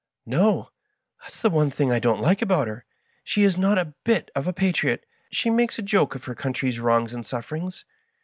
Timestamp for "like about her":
2.23-2.85